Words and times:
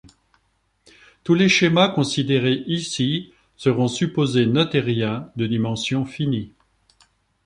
Tous 1.23 1.35
les 1.35 1.47
schémas 1.47 1.87
considérés 1.89 2.63
ici 2.65 3.31
seront 3.55 3.87
supposés 3.87 4.47
noethériens 4.47 5.31
de 5.35 5.45
dimension 5.45 6.05
finie. 6.07 6.53